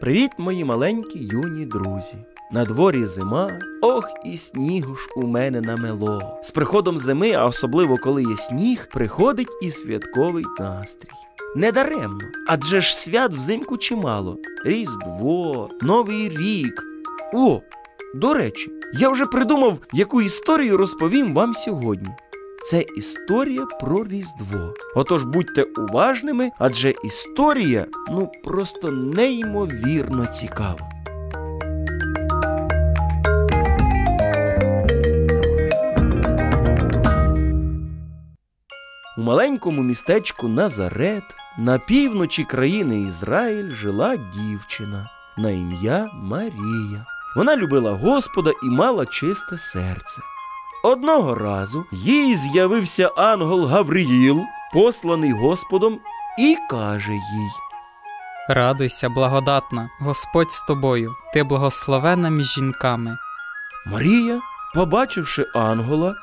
Привіт, 0.00 0.30
мої 0.38 0.64
маленькі 0.64 1.18
юні 1.18 1.66
друзі. 1.66 2.14
На 2.52 2.64
дворі 2.64 3.06
зима, 3.06 3.50
ох, 3.82 4.08
і 4.24 4.38
снігу 4.38 4.94
ж 4.94 5.08
у 5.16 5.26
мене 5.26 5.60
намело. 5.60 6.38
З 6.42 6.50
приходом 6.50 6.98
зими, 6.98 7.32
а 7.32 7.46
особливо 7.46 7.96
коли 7.96 8.22
є 8.22 8.36
сніг, 8.36 8.88
приходить 8.92 9.48
і 9.62 9.70
святковий 9.70 10.44
настрій. 10.58 11.08
Недаремно, 11.56 12.20
адже 12.48 12.80
ж 12.80 12.96
свят 12.96 13.34
взимку 13.34 13.76
чимало. 13.76 14.38
Різдво, 14.64 15.70
Новий 15.80 16.28
рік. 16.28 16.82
О, 17.34 17.60
до 18.14 18.34
речі, 18.34 18.70
я 18.92 19.08
вже 19.08 19.26
придумав, 19.26 19.78
яку 19.92 20.22
історію 20.22 20.76
розповім 20.76 21.34
вам 21.34 21.54
сьогодні. 21.54 22.08
Це 22.70 22.84
історія 22.96 23.66
про 23.66 24.04
Різдво. 24.04 24.74
Отож 24.94 25.24
будьте 25.24 25.62
уважними, 25.62 26.50
адже 26.58 26.94
історія 27.04 27.86
ну 28.10 28.32
просто 28.44 28.90
неймовірно 28.90 30.26
цікава. 30.26 30.88
У 39.18 39.22
маленькому 39.22 39.82
містечку 39.82 40.48
Назарет 40.48 41.24
на 41.58 41.78
півночі 41.78 42.44
країни 42.44 43.00
Ізраїль 43.00 43.70
жила 43.70 44.16
дівчина 44.16 45.06
на 45.38 45.50
ім'я 45.50 46.06
Марія. 46.14 47.06
Вона 47.36 47.56
любила 47.56 47.92
Господа 47.92 48.52
і 48.62 48.66
мала 48.66 49.06
чисте 49.06 49.58
серце. 49.58 50.20
Одного 50.82 51.34
разу 51.34 51.84
їй 51.92 52.34
з'явився 52.34 53.10
ангел 53.16 53.66
Гавриїл, 53.66 54.42
посланий 54.72 55.32
Господом, 55.32 56.00
і 56.38 56.56
каже 56.70 57.12
їй: 57.12 57.50
Радуйся, 58.48 59.08
благодатна, 59.08 59.90
Господь 60.00 60.52
з 60.52 60.62
тобою, 60.62 61.14
ти 61.34 61.42
благословена 61.42 62.30
між 62.30 62.46
жінками. 62.46 63.16
Марія, 63.86 64.40
побачивши 64.74 65.46
ангела, 65.54 66.14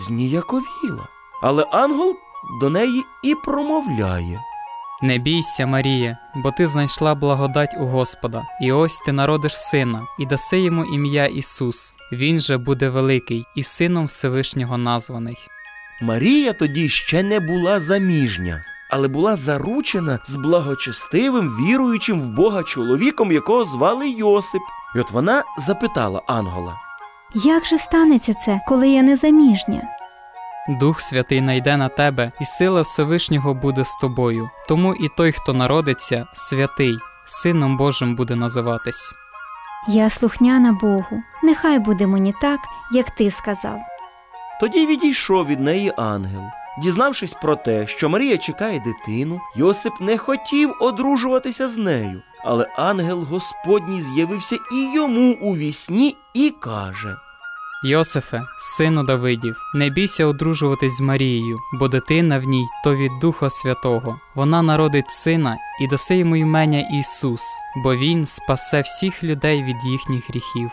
зніяковіла, 0.00 1.08
але 1.42 1.62
ангел 1.62 2.16
до 2.60 2.70
неї 2.70 3.04
і 3.22 3.34
промовляє. 3.34 4.40
Не 5.02 5.18
бійся, 5.18 5.66
Марія, 5.66 6.18
бо 6.34 6.50
ти 6.50 6.66
знайшла 6.68 7.14
благодать 7.14 7.76
у 7.78 7.86
Господа, 7.86 8.42
і 8.60 8.72
ось 8.72 8.98
ти 8.98 9.12
народиш 9.12 9.58
сина, 9.58 10.00
і 10.18 10.26
даси 10.26 10.60
йому 10.60 10.84
ім'я 10.84 11.26
Ісус. 11.26 11.94
Він 12.12 12.40
же 12.40 12.58
буде 12.58 12.88
великий 12.88 13.44
і 13.56 13.62
сином 13.62 14.06
Всевишнього 14.06 14.78
названий. 14.78 15.36
Марія 16.02 16.52
тоді 16.52 16.88
ще 16.88 17.22
не 17.22 17.40
була 17.40 17.80
заміжня, 17.80 18.64
але 18.90 19.08
була 19.08 19.36
заручена 19.36 20.18
з 20.26 20.34
благочестивим, 20.34 21.48
віруючим 21.48 22.20
в 22.20 22.28
Бога 22.28 22.62
чоловіком, 22.62 23.32
якого 23.32 23.64
звали 23.64 24.10
Йосип. 24.10 24.62
І 24.96 24.98
от 24.98 25.10
вона 25.10 25.42
запитала 25.58 26.22
ангела. 26.26 26.74
Як 27.34 27.66
же 27.66 27.78
станеться 27.78 28.34
це, 28.34 28.60
коли 28.68 28.88
я 28.88 29.02
не 29.02 29.16
заміжня? 29.16 29.82
Дух 30.68 31.00
Святий 31.00 31.40
найде 31.40 31.76
на 31.76 31.88
тебе, 31.88 32.32
і 32.40 32.44
сила 32.44 32.82
Всевишнього 32.82 33.54
буде 33.54 33.84
з 33.84 33.94
тобою. 33.94 34.48
Тому 34.68 34.94
і 34.94 35.08
той, 35.16 35.32
хто 35.32 35.52
народиться, 35.52 36.26
святий, 36.34 36.98
Сином 37.26 37.76
Божим 37.76 38.16
буде 38.16 38.36
називатись. 38.36 39.12
Я 39.88 40.10
слухняна 40.10 40.72
Богу. 40.72 41.22
Нехай 41.42 41.78
буде 41.78 42.06
мені 42.06 42.34
так, 42.40 42.60
як 42.92 43.10
ти 43.10 43.30
сказав. 43.30 43.78
Тоді 44.60 44.86
відійшов 44.86 45.46
від 45.46 45.60
неї 45.60 45.92
ангел. 45.96 46.42
Дізнавшись 46.82 47.34
про 47.34 47.56
те, 47.56 47.86
що 47.86 48.08
Марія 48.08 48.38
чекає 48.38 48.80
дитину, 48.80 49.40
Йосип 49.56 50.00
не 50.00 50.18
хотів 50.18 50.74
одружуватися 50.80 51.68
з 51.68 51.76
нею. 51.76 52.22
Але 52.44 52.66
ангел 52.76 53.22
Господній 53.22 54.00
з'явився 54.00 54.56
і 54.72 54.94
йому 54.94 55.32
у 55.40 55.56
вісні 55.56 56.16
і 56.34 56.50
каже: 56.50 57.16
Йосифе, 57.82 58.42
сину 58.58 59.02
Давидів, 59.02 59.56
не 59.74 59.90
бійся 59.90 60.26
одружуватись 60.26 60.96
з 60.96 61.00
Марією, 61.00 61.58
бо 61.72 61.88
дитина 61.88 62.38
в 62.38 62.44
ній 62.44 62.66
то 62.84 62.96
від 62.96 63.18
Духа 63.20 63.50
Святого. 63.50 64.20
Вона 64.34 64.62
народить 64.62 65.10
сина 65.10 65.56
і 65.80 65.86
даси 65.86 66.16
йому 66.16 66.36
імення 66.36 66.80
Ісус, 67.00 67.42
бо 67.84 67.96
Він 67.96 68.26
спасе 68.26 68.80
всіх 68.80 69.24
людей 69.24 69.62
від 69.62 69.76
їхніх 69.84 70.30
гріхів. 70.30 70.70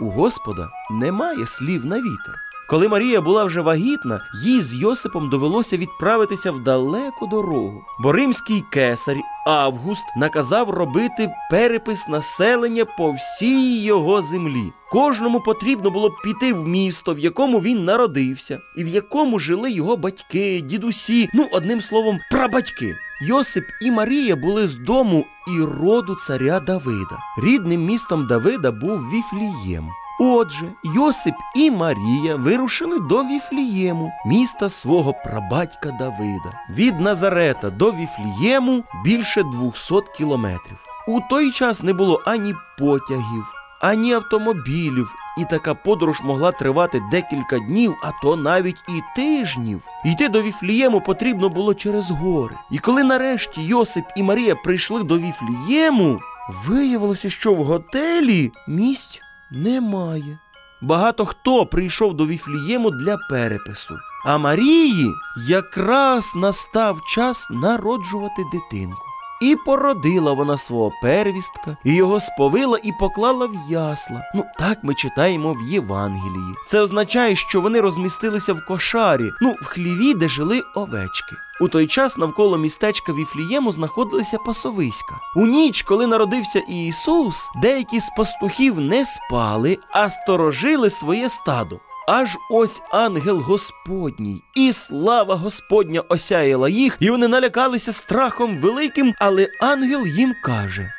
У 0.00 0.10
Господа 0.10 0.68
немає 0.90 1.46
слів 1.46 1.86
на 1.86 1.96
вітер. 1.96 2.51
Коли 2.72 2.88
Марія 2.88 3.20
була 3.20 3.44
вже 3.44 3.60
вагітна, 3.60 4.20
їй 4.44 4.62
з 4.62 4.74
Йосипом 4.74 5.28
довелося 5.28 5.76
відправитися 5.76 6.52
в 6.52 6.64
далеку 6.64 7.26
дорогу, 7.26 7.84
бо 8.02 8.12
римський 8.12 8.64
кесар 8.72 9.16
Август 9.46 10.04
наказав 10.16 10.70
робити 10.70 11.30
перепис 11.50 12.08
населення 12.08 12.84
по 12.84 13.12
всій 13.12 13.82
його 13.82 14.22
землі. 14.22 14.72
Кожному 14.90 15.40
потрібно 15.40 15.90
було 15.90 16.10
піти 16.24 16.52
в 16.52 16.68
місто, 16.68 17.14
в 17.14 17.18
якому 17.18 17.60
він 17.60 17.84
народився, 17.84 18.58
і 18.76 18.84
в 18.84 18.88
якому 18.88 19.38
жили 19.38 19.72
його 19.72 19.96
батьки, 19.96 20.60
дідусі, 20.60 21.28
ну 21.34 21.48
одним 21.52 21.80
словом, 21.80 22.18
прабатьки. 22.30 22.96
Йосип 23.28 23.64
і 23.82 23.90
Марія 23.90 24.36
були 24.36 24.68
з 24.68 24.76
дому 24.76 25.24
і 25.48 25.62
роду 25.62 26.14
царя 26.14 26.60
Давида. 26.60 27.18
Рідним 27.42 27.84
містом 27.84 28.26
Давида 28.26 28.70
був 28.70 29.00
Віфлієм. 29.10 29.88
Отже, 30.24 30.72
Йосип 30.84 31.34
і 31.56 31.70
Марія 31.70 32.36
вирушили 32.36 33.00
до 33.00 33.22
Віфлієму, 33.24 34.12
міста 34.26 34.68
свого 34.70 35.14
прабатька 35.24 35.90
Давида. 35.90 36.52
Від 36.70 37.00
Назарета 37.00 37.70
до 37.70 37.92
Віфлієму 37.92 38.84
більше 39.04 39.42
200 39.42 39.94
кілометрів. 40.16 40.78
У 41.08 41.20
той 41.30 41.50
час 41.50 41.82
не 41.82 41.92
було 41.92 42.22
ані 42.26 42.54
потягів, 42.78 43.44
ані 43.80 44.12
автомобілів, 44.12 45.08
і 45.38 45.44
така 45.44 45.74
подорож 45.74 46.20
могла 46.20 46.52
тривати 46.52 47.02
декілька 47.10 47.58
днів, 47.58 47.94
а 48.02 48.10
то 48.22 48.36
навіть 48.36 48.82
і 48.88 49.00
тижнів. 49.16 49.80
Йти 50.04 50.28
до 50.28 50.42
Віфлієму 50.42 51.00
потрібно 51.00 51.48
було 51.48 51.74
через 51.74 52.10
гори. 52.10 52.54
І 52.70 52.78
коли 52.78 53.02
нарешті 53.04 53.62
Йосип 53.62 54.04
і 54.16 54.22
Марія 54.22 54.54
прийшли 54.54 55.02
до 55.02 55.18
Віфлієму, 55.18 56.18
виявилося, 56.66 57.30
що 57.30 57.52
в 57.52 57.64
готелі 57.64 58.52
місць 58.68 59.20
немає. 59.52 60.38
Багато 60.80 61.24
хто 61.24 61.66
прийшов 61.66 62.14
до 62.14 62.26
Віфлієму 62.26 62.90
для 62.90 63.16
перепису. 63.16 63.94
А 64.26 64.38
Марії 64.38 65.10
якраз 65.48 66.32
настав 66.36 67.00
час 67.14 67.48
народжувати 67.50 68.42
дитинку. 68.52 69.11
І 69.42 69.56
породила 69.56 70.32
вона 70.32 70.58
свого 70.58 70.92
первістка, 71.02 71.76
і 71.84 71.94
його 71.94 72.20
сповила 72.20 72.78
і 72.82 72.92
поклала 72.92 73.46
в 73.46 73.54
ясла. 73.70 74.22
Ну, 74.34 74.44
так 74.58 74.78
ми 74.82 74.94
читаємо 74.94 75.52
в 75.52 75.72
Євангелії. 75.72 76.54
Це 76.68 76.80
означає, 76.80 77.36
що 77.36 77.60
вони 77.60 77.80
розмістилися 77.80 78.52
в 78.52 78.66
кошарі, 78.68 79.30
ну, 79.40 79.54
в 79.62 79.64
хліві, 79.64 80.14
де 80.14 80.28
жили 80.28 80.62
овечки. 80.74 81.36
У 81.60 81.68
той 81.68 81.86
час 81.86 82.16
навколо 82.16 82.58
містечка 82.58 83.12
Віфлієму 83.12 83.72
знаходилися 83.72 84.38
пасовиська. 84.38 85.14
У 85.36 85.46
ніч, 85.46 85.82
коли 85.82 86.06
народився 86.06 86.58
Ісус, 86.58 87.48
деякі 87.62 88.00
з 88.00 88.10
пастухів 88.16 88.80
не 88.80 89.04
спали, 89.04 89.78
а 89.90 90.10
сторожили 90.10 90.90
своє 90.90 91.28
стадо. 91.28 91.80
Аж 92.06 92.38
ось 92.50 92.82
ангел 92.90 93.40
Господній, 93.40 94.42
і 94.54 94.72
слава 94.72 95.36
Господня 95.36 96.00
осяяла 96.00 96.68
їх, 96.68 96.96
і 97.00 97.10
вони 97.10 97.28
налякалися 97.28 97.92
страхом 97.92 98.58
великим, 98.58 99.14
але 99.18 99.48
ангел 99.60 100.06
їм 100.06 100.34
каже: 100.44 100.90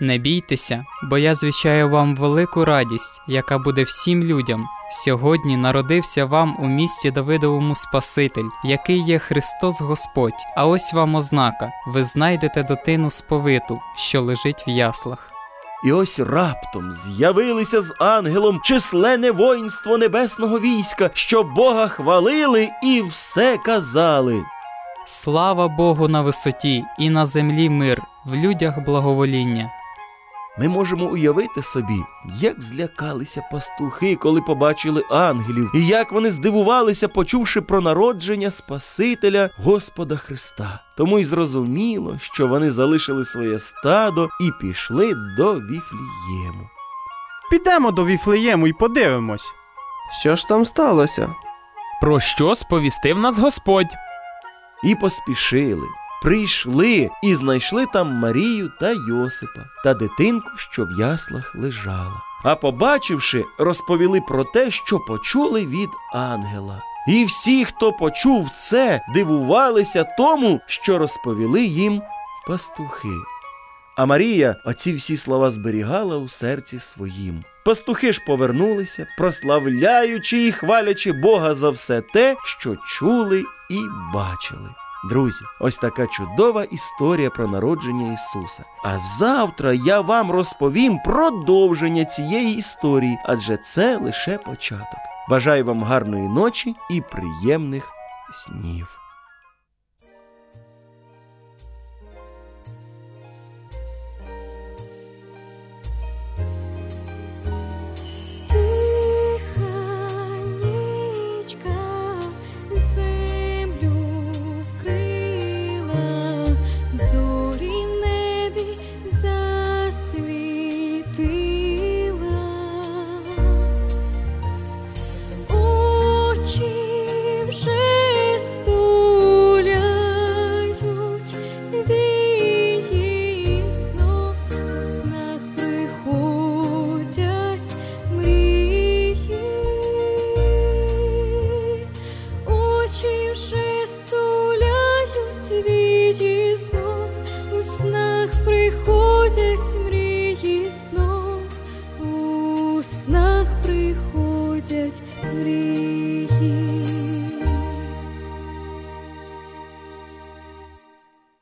Не 0.00 0.18
бійтеся, 0.18 0.84
бо 1.10 1.18
я 1.18 1.34
звіщаю 1.34 1.88
вам 1.88 2.16
велику 2.16 2.64
радість, 2.64 3.20
яка 3.28 3.58
буде 3.58 3.82
всім 3.82 4.24
людям. 4.24 4.64
Сьогодні 4.90 5.56
народився 5.56 6.24
вам 6.24 6.56
у 6.58 6.66
місті 6.66 7.10
Давидовому 7.10 7.74
Спаситель, 7.74 8.48
який 8.64 8.98
є 8.98 9.18
Христос 9.18 9.80
Господь. 9.80 10.46
А 10.56 10.66
ось 10.66 10.92
вам 10.92 11.14
ознака: 11.14 11.70
ви 11.86 12.04
знайдете 12.04 12.62
дитину 12.62 13.10
сповиту, 13.10 13.80
що 13.96 14.22
лежить 14.22 14.64
в 14.66 14.70
яслах. 14.70 15.33
І 15.84 15.92
ось 15.92 16.20
раптом 16.20 16.92
з'явилися 16.92 17.80
з 17.80 17.94
ангелом 18.00 18.60
численне 18.64 19.30
воїнство 19.30 19.98
небесного 19.98 20.60
війська, 20.60 21.10
що 21.14 21.42
Бога 21.42 21.88
хвалили 21.88 22.68
і 22.82 23.02
все 23.02 23.58
казали. 23.58 24.42
Слава 25.06 25.68
Богу 25.68 26.08
на 26.08 26.22
висоті, 26.22 26.84
і 26.98 27.10
на 27.10 27.26
землі 27.26 27.68
мир, 27.70 28.02
в 28.24 28.34
людях 28.34 28.84
благовоління. 28.84 29.70
Ми 30.58 30.68
можемо 30.68 31.06
уявити 31.06 31.62
собі, 31.62 32.04
як 32.40 32.62
злякалися 32.62 33.42
пастухи, 33.52 34.16
коли 34.16 34.40
побачили 34.40 35.04
ангелів, 35.10 35.70
і 35.74 35.86
як 35.86 36.12
вони 36.12 36.30
здивувалися, 36.30 37.08
почувши 37.08 37.60
про 37.60 37.80
народження 37.80 38.50
Спасителя 38.50 39.50
Господа 39.58 40.16
Христа. 40.16 40.80
Тому 40.96 41.18
й 41.18 41.24
зрозуміло, 41.24 42.18
що 42.20 42.46
вони 42.46 42.70
залишили 42.70 43.24
своє 43.24 43.58
стадо 43.58 44.28
і 44.40 44.50
пішли 44.60 45.14
до 45.36 45.54
Віфлієму. 45.54 46.68
Підемо 47.50 47.90
до 47.90 48.04
Віфлеєму 48.04 48.66
і 48.66 48.72
подивимось. 48.72 49.52
Що 50.20 50.36
ж 50.36 50.48
там 50.48 50.66
сталося? 50.66 51.34
Про 52.00 52.20
що 52.20 52.54
сповістив 52.54 53.18
нас 53.18 53.38
Господь? 53.38 53.94
І 54.84 54.94
поспішили. 54.94 55.86
Прийшли 56.24 57.10
і 57.22 57.34
знайшли 57.34 57.86
там 57.92 58.12
Марію 58.12 58.72
та 58.80 58.90
Йосипа 58.90 59.60
та 59.84 59.94
дитинку, 59.94 60.50
що 60.56 60.84
в 60.84 61.00
яслах 61.00 61.54
лежала. 61.54 62.22
А 62.44 62.56
побачивши, 62.56 63.44
розповіли 63.58 64.20
про 64.20 64.44
те, 64.44 64.70
що 64.70 64.98
почули 64.98 65.66
від 65.66 65.88
ангела. 66.12 66.82
І 67.08 67.24
всі, 67.24 67.64
хто 67.64 67.92
почув 67.92 68.50
це, 68.58 69.00
дивувалися 69.14 70.04
тому, 70.18 70.60
що 70.66 70.98
розповіли 70.98 71.64
їм 71.64 72.02
пастухи. 72.48 73.08
А 73.96 74.06
Марія 74.06 74.56
оці 74.64 74.92
всі 74.92 75.16
слова 75.16 75.50
зберігала 75.50 76.16
у 76.16 76.28
серці 76.28 76.80
своїм. 76.80 77.42
Пастухи 77.64 78.12
ж 78.12 78.20
повернулися, 78.26 79.06
прославляючи 79.18 80.46
і 80.46 80.52
хвалячи 80.52 81.12
Бога 81.12 81.54
за 81.54 81.70
все 81.70 82.00
те, 82.00 82.36
що 82.44 82.76
чули 82.86 83.44
і 83.70 83.80
бачили. 84.14 84.70
Друзі, 85.04 85.44
ось 85.60 85.78
така 85.78 86.06
чудова 86.06 86.64
історія 86.64 87.30
про 87.30 87.48
народження 87.48 88.12
Ісуса. 88.12 88.64
А 88.84 88.98
завтра 89.18 89.72
я 89.72 90.00
вам 90.00 90.30
розповім 90.30 90.98
продовження 90.98 92.04
цієї 92.04 92.56
історії, 92.56 93.18
адже 93.24 93.56
це 93.56 93.96
лише 93.96 94.38
початок. 94.38 95.00
Бажаю 95.30 95.64
вам 95.64 95.82
гарної 95.82 96.28
ночі 96.28 96.74
і 96.90 97.00
приємних 97.00 97.88
снів. 98.32 99.03